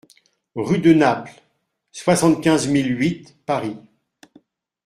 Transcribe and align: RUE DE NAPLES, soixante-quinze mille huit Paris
RUE 0.55 0.79
DE 0.79 0.93
NAPLES, 0.95 1.43
soixante-quinze 1.91 2.65
mille 2.69 2.99
huit 2.99 3.37
Paris 3.45 3.77